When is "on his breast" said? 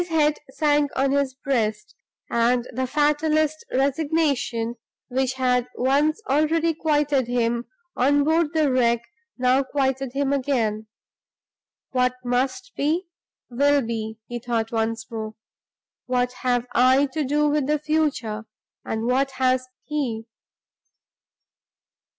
0.95-1.93